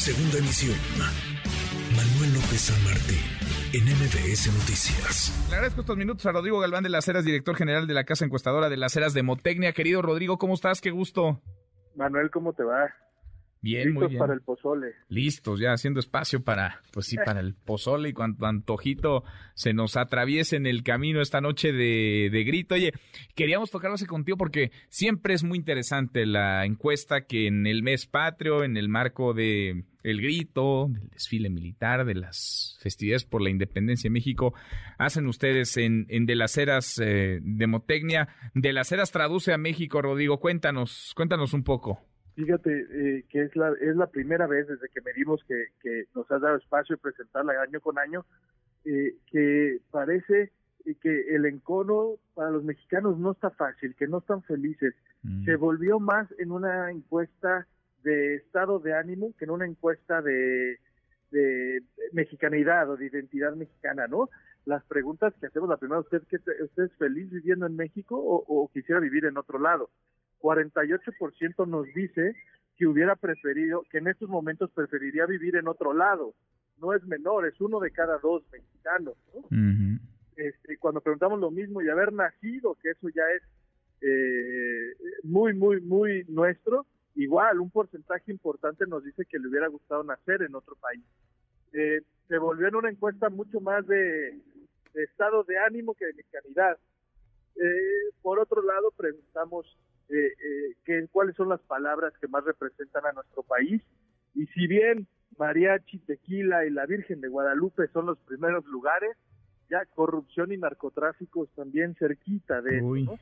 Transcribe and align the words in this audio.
Segunda 0.00 0.38
emisión. 0.38 0.78
Manuel 1.94 2.32
López 2.32 2.58
San 2.58 2.84
Martín, 2.84 3.20
en 3.74 3.84
MBS 3.84 4.46
Noticias. 4.50 5.46
Le 5.50 5.56
agradezco 5.56 5.82
estos 5.82 5.98
minutos 5.98 6.24
a 6.24 6.32
Rodrigo 6.32 6.58
Galván 6.58 6.82
de 6.84 6.88
las 6.88 7.06
Heras, 7.06 7.22
director 7.22 7.54
general 7.54 7.86
de 7.86 7.92
la 7.92 8.04
Casa 8.04 8.24
Encuestadora 8.24 8.70
de 8.70 8.78
las 8.78 8.96
Heras 8.96 9.12
de 9.12 9.22
Motecnia. 9.22 9.74
Querido 9.74 10.00
Rodrigo, 10.00 10.38
¿cómo 10.38 10.54
estás? 10.54 10.80
Qué 10.80 10.90
gusto. 10.90 11.42
Manuel, 11.96 12.30
¿cómo 12.30 12.54
te 12.54 12.64
va? 12.64 12.94
Bien, 13.62 13.88
Listos 13.88 14.02
muy 14.02 14.08
bien. 14.08 14.18
para 14.18 14.34
el 14.34 14.40
pozole. 14.40 14.94
Listos, 15.08 15.60
ya 15.60 15.72
haciendo 15.72 16.00
espacio 16.00 16.42
para, 16.42 16.80
pues 16.92 17.06
sí, 17.06 17.16
para 17.16 17.40
el 17.40 17.54
pozole 17.54 18.08
y 18.08 18.12
cuanto 18.14 18.46
antojito 18.46 19.22
se 19.54 19.74
nos 19.74 19.98
atraviese 19.98 20.56
en 20.56 20.66
el 20.66 20.82
camino 20.82 21.20
esta 21.20 21.42
noche 21.42 21.72
de, 21.72 22.30
de 22.32 22.44
grito. 22.44 22.74
Oye, 22.74 22.92
queríamos 23.34 23.70
tocar 23.70 23.90
base 23.90 24.06
contigo 24.06 24.38
porque 24.38 24.72
siempre 24.88 25.34
es 25.34 25.44
muy 25.44 25.58
interesante 25.58 26.24
la 26.24 26.64
encuesta 26.64 27.26
que 27.26 27.48
en 27.48 27.66
el 27.66 27.82
mes 27.82 28.06
patrio, 28.06 28.64
en 28.64 28.78
el 28.78 28.88
marco 28.88 29.34
de 29.34 29.84
el 30.02 30.22
grito, 30.22 30.86
del 30.88 31.10
desfile 31.10 31.50
militar, 31.50 32.06
de 32.06 32.14
las 32.14 32.78
festividades 32.80 33.24
por 33.24 33.42
la 33.42 33.50
independencia 33.50 34.08
de 34.08 34.12
México, 34.12 34.54
hacen 34.96 35.26
ustedes 35.26 35.76
en, 35.76 36.06
en 36.08 36.24
De 36.24 36.34
las 36.34 36.56
Heras 36.56 36.98
eh, 36.98 37.40
de 37.42 37.66
Motecnia. 37.66 38.28
De 38.54 38.72
las 38.72 38.90
Heras 38.92 39.12
traduce 39.12 39.52
a 39.52 39.58
México, 39.58 40.00
Rodrigo. 40.00 40.40
Cuéntanos, 40.40 41.12
cuéntanos 41.14 41.52
un 41.52 41.64
poco. 41.64 42.00
Fíjate 42.34 42.86
eh, 42.90 43.24
que 43.28 43.42
es 43.42 43.56
la, 43.56 43.72
es 43.80 43.96
la 43.96 44.06
primera 44.06 44.46
vez 44.46 44.68
desde 44.68 44.88
que 44.88 45.00
medimos 45.00 45.42
que, 45.44 45.66
que 45.82 46.04
nos 46.14 46.30
has 46.30 46.40
dado 46.40 46.56
espacio 46.56 46.96
de 46.96 47.02
presentarla 47.02 47.60
año 47.60 47.80
con 47.80 47.98
año, 47.98 48.24
eh, 48.84 49.16
que 49.30 49.80
parece 49.90 50.52
que 51.02 51.34
el 51.34 51.44
encono 51.46 52.16
para 52.34 52.50
los 52.50 52.64
mexicanos 52.64 53.18
no 53.18 53.32
está 53.32 53.50
fácil, 53.50 53.94
que 53.94 54.08
no 54.08 54.18
están 54.18 54.42
felices. 54.42 54.94
Mm. 55.22 55.44
Se 55.44 55.56
volvió 55.56 56.00
más 56.00 56.26
en 56.38 56.50
una 56.50 56.90
encuesta 56.90 57.66
de 58.02 58.36
estado 58.36 58.78
de 58.78 58.94
ánimo 58.94 59.34
que 59.38 59.44
en 59.44 59.50
una 59.50 59.66
encuesta 59.66 60.22
de, 60.22 60.78
de 61.30 61.82
mexicanidad 62.12 62.90
o 62.90 62.96
de 62.96 63.06
identidad 63.06 63.54
mexicana, 63.54 64.06
¿no? 64.06 64.30
Las 64.66 64.84
preguntas 64.84 65.34
que 65.40 65.46
hacemos, 65.46 65.68
la 65.68 65.76
primera, 65.76 66.00
¿usted, 66.00 66.22
que 66.28 66.36
usted 66.36 66.84
es 66.84 66.92
feliz 66.96 67.30
viviendo 67.30 67.66
en 67.66 67.76
México 67.76 68.16
o, 68.16 68.44
o 68.46 68.68
quisiera 68.68 69.00
vivir 69.00 69.24
en 69.24 69.36
otro 69.36 69.58
lado? 69.58 69.90
48% 70.40 71.66
nos 71.66 71.86
dice 71.94 72.34
que 72.76 72.86
hubiera 72.86 73.14
preferido, 73.16 73.84
que 73.90 73.98
en 73.98 74.08
estos 74.08 74.28
momentos 74.28 74.70
preferiría 74.70 75.26
vivir 75.26 75.56
en 75.56 75.68
otro 75.68 75.92
lado. 75.92 76.34
No 76.78 76.94
es 76.94 77.04
menor, 77.04 77.46
es 77.46 77.60
uno 77.60 77.78
de 77.78 77.90
cada 77.90 78.18
dos 78.18 78.42
mexicanos. 78.50 79.16
¿no? 79.34 79.98
Este, 80.36 80.78
cuando 80.78 81.02
preguntamos 81.02 81.38
lo 81.38 81.50
mismo 81.50 81.82
y 81.82 81.90
haber 81.90 82.12
nacido, 82.12 82.76
que 82.82 82.90
eso 82.90 83.08
ya 83.10 83.22
es 83.36 83.42
eh, 84.00 84.96
muy, 85.24 85.52
muy, 85.52 85.82
muy 85.82 86.24
nuestro, 86.28 86.86
igual 87.14 87.60
un 87.60 87.70
porcentaje 87.70 88.32
importante 88.32 88.86
nos 88.86 89.04
dice 89.04 89.26
que 89.26 89.38
le 89.38 89.48
hubiera 89.48 89.68
gustado 89.68 90.02
nacer 90.02 90.40
en 90.40 90.54
otro 90.54 90.74
país. 90.76 91.04
Eh, 91.74 92.00
se 92.28 92.38
volvió 92.38 92.68
en 92.68 92.76
una 92.76 92.90
encuesta 92.90 93.28
mucho 93.28 93.60
más 93.60 93.86
de 93.86 94.40
estado 94.94 95.44
de 95.44 95.58
ánimo 95.58 95.94
que 95.94 96.06
de 96.06 96.14
mexicanidad. 96.14 96.78
Eh, 97.56 98.12
por 98.22 98.38
otro 98.38 98.62
lado, 98.62 98.92
preguntamos 98.96 99.66
eh, 100.08 100.14
eh, 100.14 100.74
que, 100.84 101.06
cuáles 101.12 101.36
son 101.36 101.48
las 101.48 101.60
palabras 101.60 102.12
que 102.20 102.28
más 102.28 102.44
representan 102.44 103.06
a 103.06 103.12
nuestro 103.12 103.42
país. 103.42 103.82
Y 104.34 104.46
si 104.46 104.66
bien 104.66 105.06
mariachi, 105.38 105.98
tequila 106.00 106.66
y 106.66 106.70
la 106.70 106.86
Virgen 106.86 107.20
de 107.20 107.28
Guadalupe 107.28 107.88
son 107.88 108.06
los 108.06 108.18
primeros 108.18 108.64
lugares, 108.66 109.16
ya 109.70 109.84
corrupción 109.86 110.52
y 110.52 110.56
narcotráfico 110.56 111.44
están 111.44 111.70
bien 111.70 111.94
cerquita 111.94 112.60
de 112.60 112.78
eso. 112.78 113.18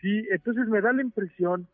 Sí, 0.00 0.26
entonces 0.30 0.68
me 0.68 0.80
da 0.80 0.92
la 0.92 1.02
impresión, 1.02 1.66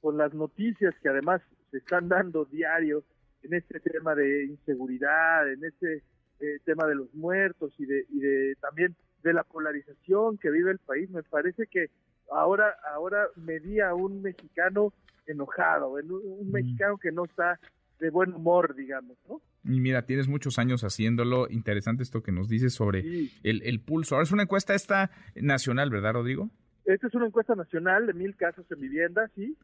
con 0.00 0.16
las 0.16 0.34
noticias 0.34 0.94
que 1.00 1.08
además 1.08 1.40
se 1.70 1.78
están 1.78 2.08
dando 2.08 2.44
diario 2.44 3.04
en 3.42 3.54
este 3.54 3.78
tema 3.80 4.14
de 4.14 4.46
inseguridad, 4.46 5.50
en 5.50 5.64
este 5.64 6.02
eh, 6.42 6.58
tema 6.64 6.86
de 6.86 6.94
los 6.96 7.14
muertos 7.14 7.72
y 7.78 7.86
de, 7.86 8.04
y 8.10 8.18
de 8.20 8.56
también 8.60 8.94
de 9.22 9.32
la 9.32 9.44
polarización 9.44 10.36
que 10.38 10.50
vive 10.50 10.70
el 10.72 10.78
país, 10.78 11.08
me 11.10 11.22
parece 11.22 11.66
que 11.68 11.86
ahora 12.30 12.74
ahora 12.94 13.26
medía 13.36 13.88
a 13.90 13.94
un 13.94 14.20
mexicano 14.22 14.92
enojado, 15.26 15.98
en 15.98 16.10
un, 16.10 16.48
Mm. 16.48 16.52
mexicano 16.52 16.98
que 16.98 17.12
no 17.12 17.24
está 17.24 17.58
de 18.00 18.10
buen 18.10 18.32
humor, 18.34 18.74
digamos, 18.74 19.16
¿no? 19.28 19.40
Y 19.64 19.78
mira, 19.78 20.02
tienes 20.04 20.26
muchos 20.26 20.58
años 20.58 20.82
haciéndolo. 20.82 21.48
Interesante 21.48 22.02
esto 22.02 22.20
que 22.20 22.32
nos 22.32 22.48
dices 22.48 22.74
sobre 22.74 23.02
Sí. 23.02 23.30
el, 23.44 23.62
el 23.62 23.78
pulso. 23.80 24.16
Ahora 24.16 24.24
es 24.24 24.32
una 24.32 24.42
encuesta 24.42 24.74
esta 24.74 25.10
nacional, 25.36 25.88
¿verdad, 25.90 26.14
Rodrigo? 26.14 26.50
Esta 26.84 27.06
es 27.06 27.14
una 27.14 27.26
encuesta 27.26 27.54
nacional 27.54 28.06
de 28.08 28.12
mil 28.14 28.34
casos 28.34 28.66
en 28.72 28.80
vivienda, 28.80 29.30
sí. 29.36 29.56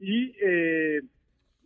Y 0.00 0.34
eh, 0.42 1.00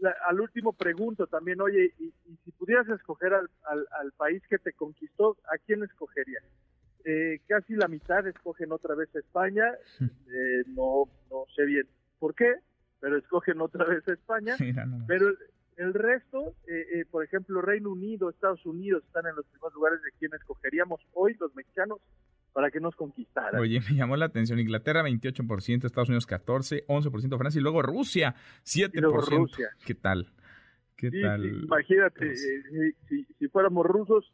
la- 0.00 0.16
al 0.28 0.40
último 0.40 0.72
pregunto 0.72 1.26
también, 1.26 1.60
oye, 1.60 1.94
y, 1.98 2.06
y 2.26 2.36
si 2.44 2.50
pudieras 2.52 2.88
escoger 2.88 3.32
al, 3.34 3.48
al, 3.64 3.86
al 4.00 4.12
país 4.12 4.42
que 4.48 4.58
te 4.58 4.72
conquistó, 4.72 5.36
¿a 5.52 5.58
quién 5.58 5.82
escogerías? 5.84 6.42
Eh, 7.04 7.40
casi 7.48 7.74
la 7.74 7.88
mitad 7.88 8.26
escogen 8.26 8.72
otra 8.72 8.94
vez 8.94 9.08
a 9.16 9.20
España, 9.20 9.64
eh, 10.00 10.62
no, 10.68 11.04
no 11.30 11.44
sé 11.56 11.64
bien 11.64 11.86
por 12.18 12.34
qué, 12.34 12.56
pero 13.00 13.16
escogen 13.16 13.60
otra 13.60 13.84
vez 13.86 14.06
a 14.08 14.12
España. 14.12 14.56
Pero 15.06 15.28
el, 15.28 15.38
el 15.76 15.94
resto, 15.94 16.54
eh, 16.66 16.86
eh, 17.00 17.04
por 17.10 17.24
ejemplo, 17.24 17.62
Reino 17.62 17.90
Unido, 17.90 18.28
Estados 18.28 18.64
Unidos 18.66 19.02
están 19.06 19.26
en 19.26 19.34
los 19.36 19.46
primeros 19.46 19.72
lugares 19.72 20.02
de 20.02 20.10
quien 20.18 20.34
escogeríamos 20.34 21.00
hoy 21.14 21.34
los 21.40 21.54
mexicanos 21.54 22.00
para 22.52 22.70
que 22.70 22.80
nos 22.80 22.94
conquistaran. 22.96 23.60
Oye, 23.60 23.80
me 23.80 23.96
llamó 23.96 24.16
la 24.16 24.26
atención. 24.26 24.58
Inglaterra 24.58 25.02
28%, 25.02 25.84
Estados 25.86 26.08
Unidos 26.08 26.26
14%, 26.28 26.84
11% 26.86 27.38
Francia 27.38 27.58
y 27.58 27.62
luego 27.62 27.82
Rusia 27.82 28.34
7%. 28.64 28.90
Y 28.94 29.00
luego 29.00 29.20
Rusia. 29.20 29.68
¿Qué 29.84 29.94
tal? 29.94 30.32
¿Qué 30.96 31.10
Sí, 31.10 31.22
tal? 31.22 31.42
sí, 31.42 31.48
imagínate, 31.64 32.26
Pues- 32.26 32.44
eh, 32.44 33.24
si, 33.38 33.48
fuéramos 33.48 33.86
rusos 33.86 34.32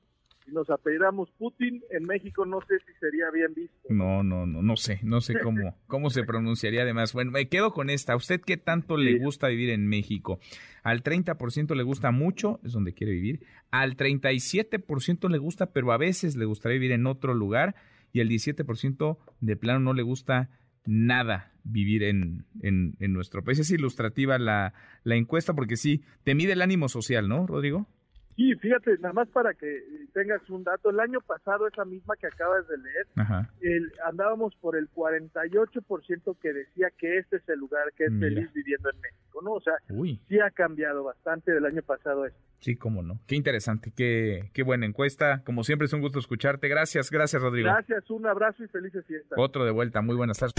y 0.49 0.53
nos 0.53 0.69
apellidamos 0.71 1.31
Putin, 1.39 1.83
en 1.91 2.05
México 2.05 2.45
no 2.47 2.61
sé 2.63 2.79
si 2.87 2.93
sería 3.01 3.31
bien 3.33 3.53
visto. 3.55 3.77
No, 3.89 4.23
no, 4.25 4.47
no, 4.47 4.63
no 4.63 4.77
sé, 4.77 5.01
no 5.03 5.21
sé 5.21 5.35
cómo, 5.41 5.77
cómo 5.87 6.11
se 6.11 6.23
pronunciaría 6.25 6.83
además. 6.83 7.13
Bueno, 7.13 7.31
me 7.33 7.49
quedo 7.49 7.73
con 7.73 7.91
esta. 7.91 8.15
¿A 8.15 8.17
usted 8.17 8.41
qué 8.41 8.57
tanto 8.57 8.97
le 8.97 9.19
gusta 9.19 9.49
vivir 9.49 9.71
en 9.71 9.87
México? 9.89 10.41
Al 10.83 11.03
30% 11.03 11.75
le 11.77 11.83
gusta 11.83 12.11
mucho, 12.13 12.61
es 12.65 12.73
donde 12.73 12.95
quiere 12.95 13.13
vivir. 13.13 13.45
Al 13.71 13.97
37% 13.97 15.29
le 15.29 15.39
gusta, 15.39 15.73
pero 15.73 15.93
a 15.93 15.99
veces 15.99 16.37
le 16.37 16.45
gustaría 16.45 16.79
vivir 16.79 16.93
en 16.93 17.07
otro 17.07 17.35
lugar. 17.35 17.75
Y 18.17 18.21
al 18.23 18.31
17% 18.31 19.19
de 19.43 19.57
plano 19.57 19.79
no 19.79 19.93
le 19.93 20.03
gusta 20.03 20.49
nada 20.87 21.53
vivir 21.65 22.03
en, 22.03 22.47
en, 22.63 22.97
en 22.99 23.13
nuestro 23.13 23.45
país. 23.45 23.59
Es 23.59 23.71
ilustrativa 23.71 24.39
la, 24.39 24.73
la 25.05 25.17
encuesta 25.17 25.53
porque 25.53 25.77
sí, 25.77 26.03
te 26.25 26.35
mide 26.35 26.55
el 26.55 26.63
ánimo 26.63 26.89
social, 26.89 27.29
¿no, 27.29 27.47
Rodrigo? 27.47 27.87
Sí, 28.37 28.55
fíjate, 28.57 28.99
nada 28.99 29.15
más 29.15 29.29
para 29.31 29.55
que 29.55 29.83
tengas 30.13 30.49
un 30.51 30.63
dato, 30.63 30.91
el 30.91 31.01
año 31.01 31.21
pasado, 31.23 31.67
esa 31.67 31.87
misma 31.87 32.17
que 32.17 32.27
acabas 32.27 32.69
de 32.69 32.77
leer, 32.77 33.07
Ajá. 33.17 33.51
el, 33.63 33.91
andábamos 34.05 34.55
por 34.57 34.77
el 34.77 34.91
48% 34.91 36.37
que 36.41 36.53
decía 36.53 36.89
que 36.99 37.17
este 37.19 37.37
es 37.37 37.49
el 37.49 37.59
lugar 37.59 37.85
que 37.97 38.05
es 38.05 38.13
Mira. 38.13 38.29
feliz 38.29 38.53
viviendo 38.53 38.91
en 38.91 39.01
México, 39.01 39.41
¿no? 39.43 39.53
O 39.53 39.61
sea, 39.63 39.75
Uy. 39.89 40.21
sí 40.29 40.39
ha 40.39 40.51
cambiado 40.51 41.03
bastante 41.03 41.51
del 41.53 41.65
año 41.65 41.83
pasado 41.83 42.25
a 42.25 42.29
este. 42.29 42.39
Sí, 42.59 42.77
cómo 42.77 43.03
no. 43.03 43.21
Qué 43.27 43.37
interesante, 43.37 43.93
qué, 43.97 44.51
qué 44.53 44.63
buena 44.63 44.85
encuesta. 44.87 45.43
Como 45.45 45.65
siempre 45.65 45.87
es 45.87 45.93
un 45.93 46.01
gusto 46.01 46.19
escucharte. 46.19 46.69
Gracias, 46.69 47.11
gracias 47.11 47.41
Rodrigo. 47.41 47.69
Gracias, 47.69 48.11
un 48.11 48.27
abrazo 48.27 48.65
y 48.65 48.69
felices 48.69 49.05
fiestas. 49.07 49.39
Otro 49.39 49.65
de 49.65 49.71
vuelta, 49.71 50.03
muy 50.03 50.15
buenas 50.17 50.39
tardes. 50.39 50.53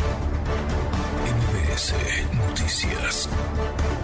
MBS 1.27 1.93
Noticias. 2.35 3.96